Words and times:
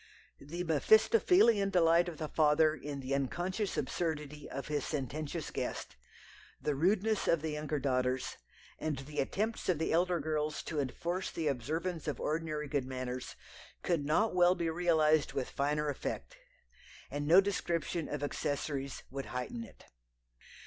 The 0.39 0.63
mephistophelian 0.63 1.69
delight 1.69 2.09
of 2.09 2.17
the 2.17 2.27
father 2.27 2.73
in 2.73 3.01
the 3.01 3.13
unconscious 3.13 3.77
absurdity 3.77 4.49
of 4.49 4.67
his 4.67 4.83
sententious 4.83 5.51
guest, 5.51 5.95
the 6.59 6.73
rudeness 6.73 7.27
of 7.27 7.43
the 7.43 7.51
younger 7.51 7.77
daughters, 7.77 8.37
and 8.79 8.97
the 8.97 9.19
attempts 9.19 9.69
of 9.69 9.77
the 9.77 9.93
elder 9.93 10.19
girls 10.19 10.63
to 10.63 10.79
enforce 10.79 11.29
the 11.29 11.47
observance 11.47 12.07
of 12.07 12.19
ordinary 12.19 12.67
good 12.67 12.85
manners, 12.87 13.35
could 13.83 14.03
not 14.03 14.33
well 14.33 14.55
be 14.55 14.71
realized 14.71 15.33
with 15.33 15.51
finer 15.51 15.87
effect, 15.87 16.35
and 17.11 17.27
no 17.27 17.39
description 17.39 18.09
of 18.09 18.23
accessories 18.23 19.03
would 19.11 19.27
heighten 19.27 19.63
it. 19.63 19.85